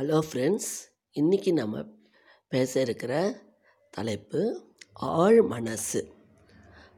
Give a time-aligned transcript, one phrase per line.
[0.00, 0.68] Hello friends
[1.20, 1.84] இன்றைக்கி நம்ம
[2.48, 3.42] பேச இருக்கிற
[3.90, 6.12] தலைப்பு ஆழ் மனசு.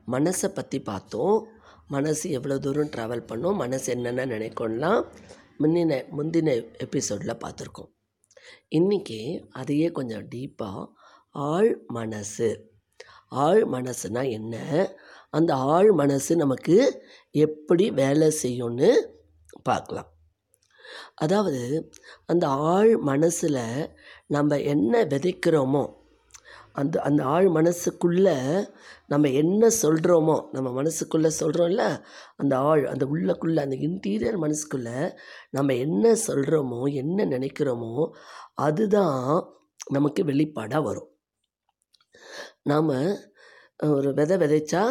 [0.07, 1.47] மனசை பற்றி பார்த்தோம்.
[1.89, 5.07] மனசு எவ்வளோ தூரம் ட்ராவல் பண்ணும் மனசு என்னென்ன நினைக்கணும்லாம்
[5.59, 7.91] முன்னின முந்தின எபிசோடில் பார்த்துருக்கோம்.
[8.71, 10.87] இன்றைக்கி அதையே கொஞ்சம் டீப்பாக
[11.31, 12.71] ஆழ் மனசு.
[13.29, 14.57] ஆழ் மனசுனா என்ன?
[15.31, 18.93] அந்த ஆழ் மனசு நமக்கு எப்படி வேலை செய்யும்னு
[19.63, 20.11] பார்க்கலாம்.
[21.15, 21.91] அதாவது
[22.27, 23.63] அந்த ஆழ் மனசில்
[24.27, 25.85] நம்ம என்ன விதைக்கிறோமோ
[26.73, 28.69] அந்த அந்த ஆழ் மனசுக்குள்ளே
[29.07, 31.85] நம்ம என்ன சொல்கிறோமோ நம்ம மனசுக்குள்ளே சொல்கிறோம்ல
[32.37, 34.99] அந்த ஆழ் அந்த உள்ளக்குள்ளே அந்த இன்டீரியர் மனசுக்குள்ளே
[35.51, 38.11] நம்ம என்ன சொல்கிறோமோ என்ன நினைக்கிறோமோ
[38.55, 39.19] அதுதான்
[39.91, 41.11] நமக்கு வெளிப்பாடாக வரும்.
[42.63, 42.91] நாம்
[43.79, 44.83] ஒரு விதை விதைச்சா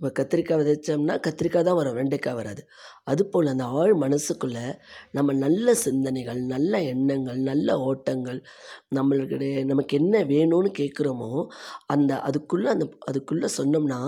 [0.00, 2.62] இப்போ கத்திரிக்காய் விதைச்சோம்னா கத்திரிக்காய் தான் வரும் வெண்டைக்காய் வராது.
[3.04, 4.62] அதுபோல் அந்த ஆழ் மனசுக்குள்ளே
[5.16, 8.38] நம்ம நல்ல சிந்தனைகள் நல்ல எண்ணங்கள் நல்ல ஓட்டங்கள்
[8.98, 11.30] நம்மளுக்கிடையே நமக்கு என்ன வேணும்னு கேட்குறோமோ
[11.94, 14.00] அந்த அதுக்குள்ளே அந்த அதுக்குள்ளே சொன்னோம்னா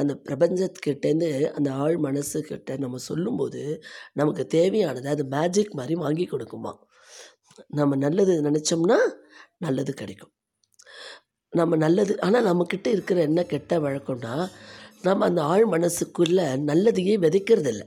[0.00, 3.64] அந்த பிரபஞ்சத்துக்கிட்டேருந்து அந்த ஆழ் மனசுக்கிட்ட நம்ம சொல்லும்போது
[4.20, 6.74] நமக்கு தேவையானது அது மேஜிக் மாதிரி வாங்கி கொடுக்குமா.
[7.80, 9.00] நம்ம நல்லது நினச்சோம்னா
[9.66, 10.32] நல்லது கிடைக்கும்.
[11.52, 14.34] நம்ம நல்லது ஆனால் நம்மக்கிட்ட இருக்கிற என்ன கெட்ட வழக்கம்னா
[15.04, 17.84] நம்ம அந்த ஆழ் மனசுக்குள்ளே நல்லதையே விதைக்கிறதில்ல.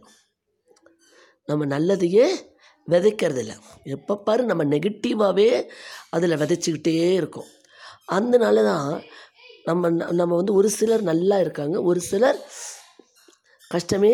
[1.49, 2.25] நம்ம நல்லதையே
[2.87, 3.53] விதைக்கிறதில்ல.
[3.95, 5.49] எப்போ பாரு நம்ம நெகட்டிவாகவே
[6.09, 7.49] அதில் விதைச்சிக்கிட்டே இருக்கோம்.
[8.05, 8.89] அதனால தான்
[9.65, 12.39] நம்ம நம்ம வந்து ஒரு சிலர் நல்லா இருக்காங்க ஒரு சிலர்
[13.71, 14.13] கஷ்டமே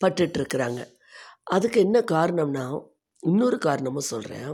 [0.00, 0.80] பட்டுட்ருக்குறாங்க
[1.54, 2.64] அதுக்கு என்ன காரணம்னா
[3.22, 4.50] இன்னொரு காரணமும் சொல்கிறேன்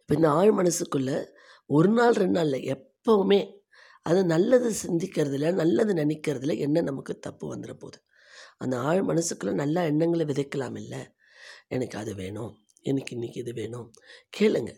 [0.00, 1.16] இப்போ இந்த ஆழ் மனசுக்குள்ளே
[1.70, 3.40] ஒரு நாள் ரெண்டு நாளில் எப்போவுமே
[4.08, 7.98] அது நல்லது சிந்திக்கிறதுல நல்லது நினைக்கிறதுல என்ன நமக்கு தப்பு வந்துட போகுது
[8.64, 11.00] அந்த ஆழ் மனசுக்குள்ளே நல்ல எண்ணங்களை விதைக்கலாம் இல்லை.
[11.76, 12.52] எனக்கு அது வேணும்
[12.90, 13.88] எனக்கு இன்றைக்கி இது வேணும்.
[14.38, 14.72] கேளுங்க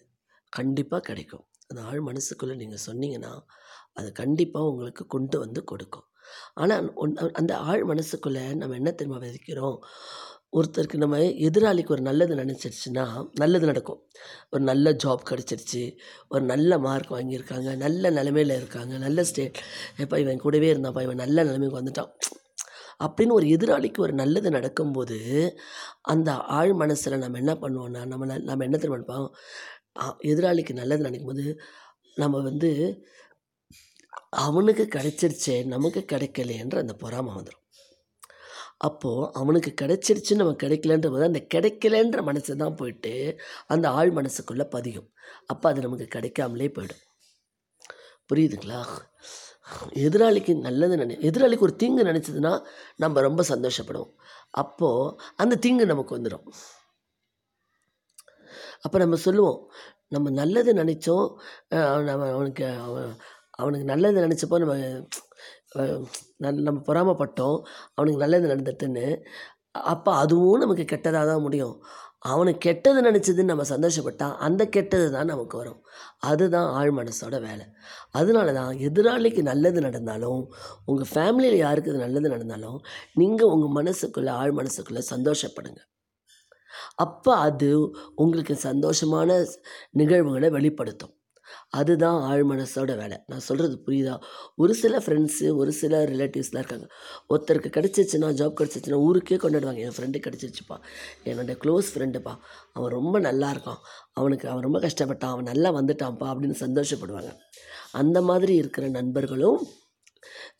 [0.53, 1.45] கண்டிப்பாக கிடைக்கும்.
[1.71, 3.33] அந்த ஆழ் மனசுக்குள்ளே நீங்கள் சொன்னீங்கன்னா
[3.99, 6.07] அது கண்டிப்பாக உங்களுக்கு கொண்டு வந்து கொடுக்கும்.
[6.63, 6.87] ஆனால்
[7.41, 9.79] அந்த ஆழ் மனசுக்குள்ளே நம்ம என்ன தெரியுமா விதைக்கிறோம்?
[10.53, 11.17] ஒருத்தருக்கு நம்ம
[11.47, 13.05] எதிராளிக்கு ஒரு நல்லது நினச்சிருச்சுன்னா
[13.35, 14.01] நல்லது நடக்கும்.
[14.51, 15.83] ஒரு நல்ல ஜாப் கிடச்சிருச்சு
[16.29, 19.59] ஒரு நல்ல மார்க் வாங்கியிருக்காங்க நல்ல நிலமையில் இருக்காங்க நல்ல ஸ்டேட்
[19.97, 22.13] எப்போ இவன் கூடவே இருந்தாப்பா இவன் நல்ல நிலைமைக்கு வந்துட்டான்.
[23.05, 25.19] அப்படின்னு ஒரு எதிராளிக்கு ஒரு நல்லது நடக்கும்போது
[26.13, 29.29] அந்த ஆழ் மனசில் நம்ம என்ன பண்ணுவோம்னா நம்ம நம்ம என்ன தெரியுமா நினைப்போம்?
[30.33, 31.47] எதிராளிக்கு நல்லது நினைக்கும் போது
[32.17, 32.71] நம்ம வந்து
[34.47, 37.65] அவனுக்கு கிடைச்சிருச்சே நமக்கு கிடைக்கலையன்ற அந்த பொறாமை வந்துடும்
[38.87, 43.13] அப்போது அவனுக்கு கிடைச்சிருச்சு நம்ம கிடைக்கலன்ற போது அந்த கிடைக்கலன்ற மனசு தான் போயிட்டு
[43.75, 45.09] அந்த ஆழ் மனசுக்குள்ளே பதியும்.
[45.53, 47.03] அப்போ அது நமக்கு கிடைக்காமலே போயிடும்.
[48.31, 48.81] புரியுதுங்களா?
[50.07, 52.53] எதிராளிக்கு நல்லது நினை எதிராளிக்கு ஒரு தீங்கு நினச்சதுன்னா
[52.97, 54.13] நம்ம ரொம்ப சந்தோஷப்படுவோம்.
[54.63, 56.47] அப்போது அந்த தீங்கு நமக்கு வந்துடும்
[58.87, 59.59] அப்போ நம்ம சொல்லுவோம்
[60.15, 61.27] நம்ம நல்லது நினச்சோம்
[62.09, 63.11] நம்ம அவனுக்கு அவன்
[63.61, 64.75] அவனுக்கு நல்லது நினச்சப்போ நம்ம
[66.67, 67.59] நம்ம பொறாமப்பட்டோம்.
[67.97, 69.07] அவனுக்கு நல்லது நடந்துட்டுன்னு.
[69.95, 71.75] அப்போ அதுவும் நமக்கு கெட்டதாக தான் முடியும்.
[72.33, 75.81] அவனுக்கு கெட்டது நினச்சதுன்னு நம்ம சந்தோஷப்பட்டால் அந்த கெட்டது தான் நமக்கு வரும்.
[76.31, 77.67] அதுதான் ஆழ் மனசோட வேலை.
[78.21, 80.41] அதனால தான் எதிராளிக்கு நல்லது நடந்தாலும்
[80.87, 82.79] உங்கள் ஃபேமிலியில் யாருக்கு இது நல்லது நடந்தாலும்
[83.23, 85.81] நீங்கள் உங்கள் மனசுக்குள்ளே ஆழ் மனசுக்குள்ளே சந்தோஷப்படுங்க.
[87.05, 87.71] அப்போ அது
[88.25, 89.31] உங்களுக்கு சந்தோஷமான
[90.01, 91.15] நிகழ்வுகளை வெளிப்படுத்தும்.
[91.69, 93.19] அதுதான் ஆழ் மனசோட வேலை.
[93.27, 94.21] நான் சொல்கிறது புரியுதா?
[94.57, 96.87] ஒரு சில ஃப்ரெண்ட்ஸு ஒரு சில ரிலேட்டிவ்ஸ்லாம் இருக்காங்க.
[97.29, 99.77] ஒருத்தருக்கு கிடச்சிச்சுன்னா ஜாப் கிடச்சிச்சுன்னா ஊருக்கே கொண்டாடுவாங்க.
[99.77, 100.77] என் ஃப்ரெண்டு கிடச்சிருச்சுப்பா.
[101.25, 102.37] என்னோடய க்ளோஸ் ஃப்ரெண்டுப்பா
[102.73, 103.79] அவன் ரொம்ப நல்லா இருக்கான்.
[104.13, 105.31] அவனுக்கு அவன் ரொம்ப கஷ்டப்பட்டான்.
[105.31, 107.37] அவன் நல்லா வந்துட்டான்ப்பா அப்படின்னு சந்தோஷப்படுவாங்க.
[107.93, 109.67] அந்த மாதிரி இருக்கிற நண்பர்களும்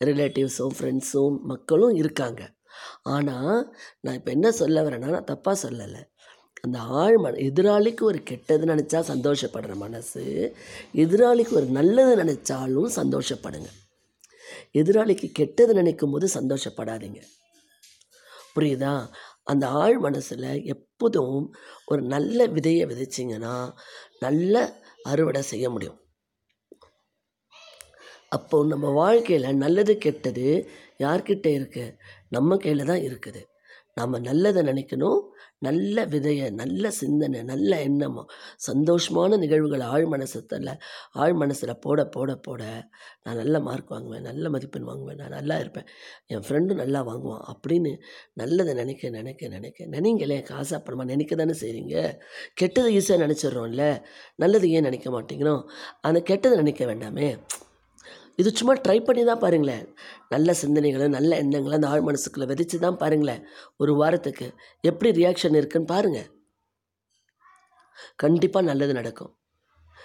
[0.05, 2.57] ரிலேட்டிவ்ஸும் ஃப்ரெண்ட்ஸும் மக்களும் இருக்காங்க.
[3.01, 6.03] ஆனால் நான் இப்போ என்ன சொல்ல வரேன்னா நான் தப்பாக சொல்லலை.
[6.63, 10.23] அந்த ஆழ் மன எதிராளிக்கு ஒரு கெட்டது நினச்சா சந்தோஷப்படுற மனசு
[10.93, 13.69] எதிராளிக்கு ஒரு நல்லது நினச்சாலும் சந்தோஷப்படுங்க.
[14.73, 17.21] எதிராளிக்கு கெட்டது நினைக்கும் போது சந்தோஷப்படாதீங்க.
[18.55, 18.93] புரியுதா?
[19.43, 21.37] அந்த ஆழ் மனசில் எப்போதும்
[21.85, 23.55] ஒரு நல்ல விதையை விதைச்சிங்கன்னா
[24.19, 24.55] நல்ல
[25.03, 25.99] அறுவடை செய்ய முடியும்.
[28.29, 30.47] அப்போது நம்ம வாழ்க்கையில் நல்லது கெட்டது
[30.99, 31.95] யார்கிட்ட இருக்குது
[32.29, 33.41] நம்ம கையில் தான் இருக்குது.
[33.93, 35.21] நம்ம நல்லதை நினைக்கணும்
[35.61, 38.23] நல்ல விதையை நல்ல சிந்தனை நல்ல எண்ணமோ
[38.67, 40.71] சந்தோஷமான நிகழ்வுகள் ஆழ் மனசத்தில்
[41.11, 42.61] ஆழ் மனசில் போட போட போட
[43.23, 45.87] நான் நல்ல மார்க் வாங்குவேன் நல்ல மதிப்பெண் வாங்குவேன் நான் நல்லா இருப்பேன்
[46.27, 47.93] என் ஃப்ரெண்டும் நல்லா வாங்குவான் அப்படின்னு
[48.33, 51.95] நல்லதை நினைக்க நினைக்க நினைக்க நினைங்களே காசு அப்புறமா நினைக்க தானே செய்கிறீங்க
[52.61, 53.85] கெட்டதை ஈஸியாக நினச்சிட்றோம்ல
[54.35, 55.63] நல்லது ஏன் நினைக்க மாட்டேங்கிறோம்?
[56.01, 57.29] அந்த கெட்டதை நினைக்க வேண்டாமே.
[58.39, 59.85] இது சும்மா ட்ரை பண்ணி தான் பாருங்களேன்.
[60.33, 63.41] நல்ல சிந்தனைகளை நல்ல எண்ணங்களை அந்த ஆழ் மனசுக்குள்ளே விதைச்சு தான் பாருங்களேன்.
[63.77, 64.47] ஒரு வாரத்துக்கு
[64.89, 66.29] எப்படி ரியாக்ஷன் இருக்குன்னு பாருங்கள்
[68.15, 69.31] கண்டிப்பாக நல்லது நடக்கும்.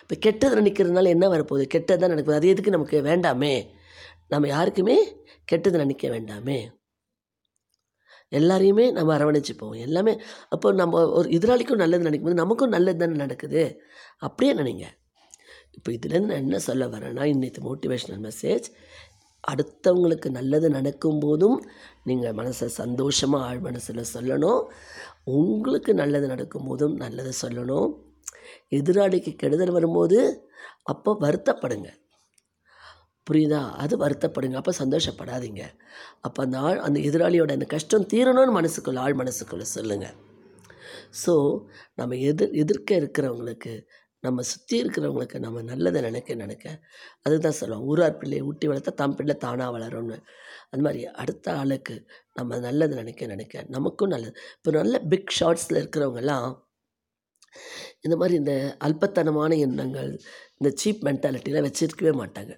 [0.02, 1.64] இப்போ கெட்டது நினைக்கிறதுனால என்ன வரப்போகுது?
[1.74, 2.38] கெட்டது தான் நடக்குது.
[2.38, 3.54] அது எதுக்கு நமக்கு வேண்டாமே?
[4.32, 4.96] நம்ம யாருக்குமே
[5.44, 6.58] கெட்டது நினைக்க வேண்டாமே.
[8.38, 9.74] எல்லாரையுமே நம்ம அரவணைச்சிப்போம்.
[9.86, 10.12] எல்லாமே
[10.48, 13.62] அப்போ நம்ம ஒரு எதிராளிக்கும் நல்லது நினைக்கும்போது நமக்கும் நல்லது தானே நடக்குது?
[14.26, 14.86] அப்படியே நினைங்க.
[15.76, 18.66] இப்போ இதுலேருந்து நான் என்ன சொல்ல வரேன்னா இன்னைக்கு மோட்டிவேஷ்னல் மெசேஜ்
[19.44, 21.58] அடுத்தவங்களுக்கு நல்லது நடக்கும்போதும்
[22.04, 24.62] நீங்கள் மனசை சந்தோஷமாக ஆழ் மனசில் சொல்லணும்.
[25.38, 27.90] உங்களுக்கு நல்லது நடக்கும்போதும் நல்லது சொல்லணும்.
[28.70, 30.18] எதிராளிக்கு கெடுதல் வரும்போது
[30.82, 31.90] அப்போ வருத்தப்படுங்க.
[33.26, 33.60] புரியுதா?
[33.74, 34.56] அது வருத்தப்படுங்க.
[34.56, 35.62] அப்போ சந்தோஷப்படாதீங்க.
[36.20, 40.16] அப்போ அந்த ஆள் அந்த எதிராளியோட அந்த கஷ்டம் தீரணும்னு மனசுக்குள்ள ஆள் மனசுக்குள்ளே சொல்லுங்கள்
[41.24, 41.34] ஸோ
[41.94, 43.72] நம்ம எதிர் எதிர்க்க இருக்கிறவங்களுக்கு
[44.24, 46.66] நம்ம சுற்றி இருக்கிறவங்களுக்கு நம்ம நல்லதை நினைக்க நினைக்க
[47.26, 47.86] அதுதான் சொல்லுவோம்.
[47.90, 50.18] ஊரார் பிள்ளையை ஊட்டி வளர்த்தா தம் பிள்ளை தானாக வளரும்னு.
[50.72, 51.96] அது மாதிரி அடுத்த ஆளுக்கு
[52.38, 54.34] நம்ம நல்லது நினைக்க நினைக்க நமக்கும் நல்லது.
[54.56, 56.48] இப்போ நல்ல பிக் ஷார்ட்ஸில் இருக்கிறவங்கெல்லாம்
[58.04, 58.54] இந்த மாதிரி இந்த
[58.86, 60.10] அல்பத்தனமான எண்ணங்கள்
[60.58, 62.54] இந்த சீப் மென்டாலிட்டிலாம் வச்சுருக்கவே மாட்டாங்க.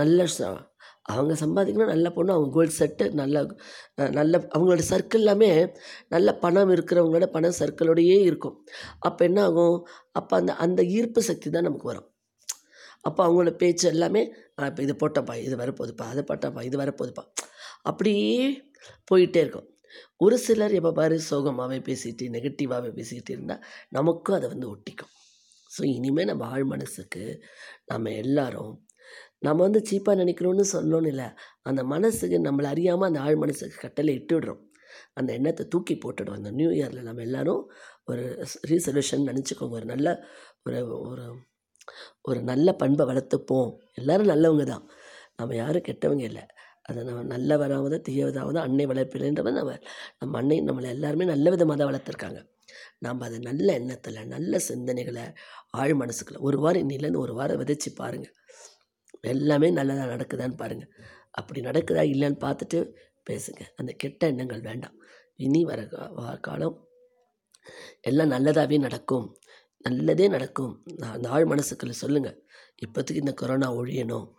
[0.00, 0.26] நல்ல
[1.12, 3.36] அவங்க சம்பாதிக்கணும் நல்ல பொண்ணு அவங்க கோல்டு செட்டு நல்ல
[4.18, 5.50] நல்ல அவங்களோட சர்க்கிள் எல்லாமே
[6.14, 8.56] நல்ல பணம் இருக்கிறவங்களோட பணம் சர்க்கிளோடையே இருக்கும்.
[9.08, 9.78] அப்போ என்ன ஆகும்
[10.20, 12.08] அப்போ அந்த அந்த ஈர்ப்பு சக்தி தான் நமக்கு வரும்.
[13.08, 14.22] அப்போ அவங்களோட பேச்சு எல்லாமே
[14.68, 17.24] இப்போ இது போட்டப்பா இது வரப்போகுதுப்பா அதை போட்டப்பா இது வரப்போகுதுப்பா.
[17.90, 18.32] அப்படியே
[19.10, 19.68] போயிட்டே இருக்கும்.
[20.24, 23.62] ஒரு சிலர் எப்போ பாரு சோகமாகவே பேசிட்டு நெகட்டிவாகவே பேசிக்கிட்டு இருந்தால்
[23.96, 25.12] நமக்கும் அதை வந்து ஒட்டிக்கும்.
[25.70, 27.22] ஸோ இனிமேல் நம்ம ஆழ் மனசுக்கு
[27.92, 28.74] நம்ம எல்லாரும்
[29.42, 31.28] நம்ம வந்து சீப்பாக நினைக்கிறோன்னு சொல்லணும்னு இல்லை.
[31.62, 34.62] அந்த மனசுக்கு நம்மளை அறியாமல் அந்த ஆழ் மனசுக்கு கட்டளை இட்டு விடுறோம்
[35.18, 37.62] அந்த எண்ணத்தை தூக்கி போட்டுடும் அந்த நியூ இயரில் நம்ம எல்லாரும்
[38.10, 38.22] ஒரு
[38.70, 39.76] ரீசல்யூஷன் நினச்சிக்கோங்க.
[39.80, 40.08] ஒரு நல்ல
[40.66, 40.80] ஒரு
[41.10, 41.26] ஒரு
[42.28, 43.70] ஒரு நல்ல பண்பை வளர்த்துப்போம்.
[43.94, 44.84] எல்லோரும் நல்லவங்க தான்.
[45.38, 46.44] நம்ம யாரும் கெட்டவங்க இல்லை.
[46.88, 49.72] அதை நம்ம நல்லவராவது தீயவதாவது அன்னை வளர்ப்பில்லைன்றவ நம்ம
[50.20, 52.40] நம்ம அன்னை நம்மளை எல்லாருமே நல்ல விதமாக தான் வளர்த்துருக்காங்க.
[53.04, 55.24] நாம் அதை நல்ல எண்ணத்தில் நல்ல சிந்தனைகளை
[55.80, 58.34] ஆழ் மனசுக்குள்ள ஒரு வாரம் இன்னிலேருந்து ஒரு வாரம் விதைச்சி பாருங்கள்
[59.20, 60.92] எல்லாமே நல்லதாக நடக்குதான்னு பாருங்கள்
[61.30, 62.94] அப்படி நடக்குதா இல்லைன்னு பார்த்துட்டு
[63.30, 63.60] பேசுங்க.
[63.76, 64.94] அந்த கெட்ட எண்ணங்கள் வேண்டாம்.
[65.36, 65.86] இனி வர
[66.40, 66.88] காலம்
[68.00, 69.38] எல்லாம் நல்லதாகவே நடக்கும்.
[69.78, 70.84] நல்லதே நடக்கும்.
[70.96, 72.46] நான் அந்த ஆழ் மனசுக்குள்ள சொல்லுங்கள்
[72.86, 74.32] இப்போதைக்கு இந்த கொரோனா ஒழியணும்.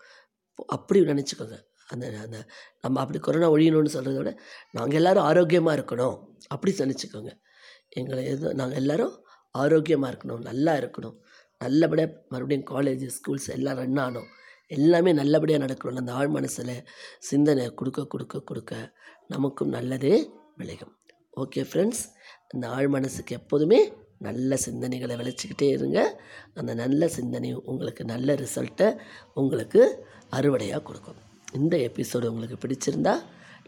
[0.68, 1.58] அப்படி நினச்சிக்கோங்க.
[1.88, 2.46] அந்த அந்த
[2.82, 4.42] நம்ம அப்படி கொரோனா ஒழியணும்னு சொல்கிறத விட
[4.72, 6.18] நாங்கள் எல்லோரும் ஆரோக்கியமாக இருக்கணும்.
[6.48, 7.42] அப்படி நினச்சிக்கோங்க.
[7.90, 10.42] எங்களை எதுவும் நாங்கள் எல்லோரும் ஆரோக்கியமாக இருக்கணும்.
[10.42, 11.18] நல்லா இருக்கணும்.
[11.58, 14.30] நல்லபடியாக மறுபடியும் காலேஜ் ஸ்கூல்ஸ் எல்லாம் ரன் ஆனோம்
[14.76, 16.76] எல்லாமே நல்லபடியாக நடக்கணும் அந்த ஆழ் மனசில்
[17.30, 18.74] சிந்தனை கொடுக்க கொடுக்க கொடுக்க
[19.28, 20.16] நமக்கும் நல்லதே
[20.60, 20.94] விளையும்.
[21.38, 22.04] ஓகே ஃப்ரெண்ட்ஸ்
[22.54, 23.80] அந்த ஆழ் மனசுக்கு எப்போதுமே
[24.28, 26.00] நல்ல சிந்தனைகளை விளைச்சிக்கிட்டே இருங்க.
[26.54, 28.88] அந்த நல்ல சிந்தனை உங்களுக்கு நல்ல ரிசல்ட்டை
[29.34, 29.82] உங்களுக்கு
[30.38, 31.20] அறுவடையாக கொடுக்கும்.
[31.54, 33.16] இந்த எபிசோடு உங்களுக்கு பிடிச்சிருந்தா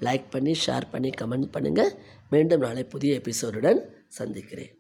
[0.08, 1.92] லைக் பண்ணி ஷேர் பண்ணி கமெண்ட் பண்ணுங்கள்
[2.30, 3.82] மீண்டும் நாளை புதிய எபிசோடுடன்
[4.20, 4.76] சந்திக்கிறேன்.